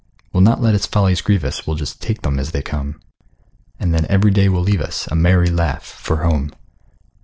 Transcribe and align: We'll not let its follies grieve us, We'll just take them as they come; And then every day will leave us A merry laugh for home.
We'll 0.33 0.41
not 0.41 0.59
let 0.63 0.73
its 0.73 0.87
follies 0.87 1.21
grieve 1.21 1.43
us, 1.43 1.67
We'll 1.67 1.75
just 1.75 2.01
take 2.01 2.23
them 2.23 2.39
as 2.39 2.53
they 2.53 2.63
come; 2.63 2.99
And 3.79 3.93
then 3.93 4.07
every 4.09 4.31
day 4.31 4.49
will 4.49 4.63
leave 4.63 4.81
us 4.81 5.07
A 5.11 5.15
merry 5.15 5.51
laugh 5.51 5.85
for 5.85 6.23
home. 6.23 6.53